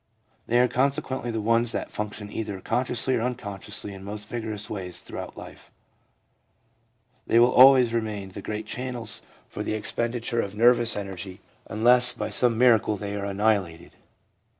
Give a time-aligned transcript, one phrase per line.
[0.47, 5.01] They are consequently the ones that function either consciously or unconsciously in most vigorous ways
[5.01, 5.69] throughout life.
[7.27, 12.19] They will always remain the great channels for the expenditure of nervous energy unless 2
[12.19, 13.95] 9 2 THE PSYCHOLOGY OF RELIGION by some miracle they are annihilated.